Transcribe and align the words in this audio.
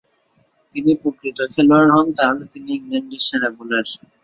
তিনি 0.73 0.91
প্রকৃত 1.01 1.37
খেলোয়াড় 1.53 1.89
হন 1.95 2.07
তাহলে 2.19 2.43
তিনি 2.53 2.69
ইংল্যান্ডের 2.77 3.23
সেরা 3.27 3.49
বোলার। 3.57 3.87